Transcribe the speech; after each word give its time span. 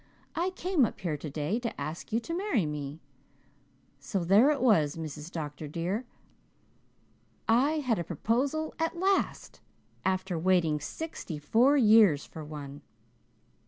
I 0.35 0.49
came 0.55 0.83
up 0.83 0.99
here 1.01 1.15
today 1.15 1.59
to 1.59 1.79
ask 1.79 2.11
you 2.11 2.19
to 2.21 2.33
marry 2.33 2.65
me.' 2.65 3.01
So 3.99 4.23
there 4.23 4.49
it 4.49 4.59
was, 4.59 4.95
Mrs. 4.95 5.31
Dr. 5.31 5.67
dear. 5.67 6.05
I 7.47 7.73
had 7.81 7.99
a 7.99 8.03
proposal 8.03 8.73
at 8.79 8.97
last, 8.97 9.61
after 10.03 10.39
waiting 10.39 10.79
sixty 10.79 11.37
four 11.37 11.77
years 11.77 12.25
for 12.25 12.43
one. 12.43 12.81